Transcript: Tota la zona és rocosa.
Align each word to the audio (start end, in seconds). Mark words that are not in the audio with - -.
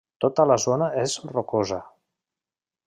Tota 0.23 0.45
la 0.51 0.57
zona 0.63 0.87
és 1.03 1.19
rocosa. 1.35 1.81